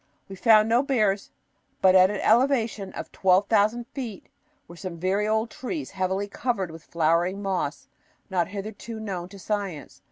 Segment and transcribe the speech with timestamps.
[0.27, 1.29] We found no bears,
[1.79, 4.29] but at an elevation of 12,000 feet
[4.67, 7.87] were some very old trees, heavily covered with flowering moss
[8.27, 9.99] not hitherto known to science.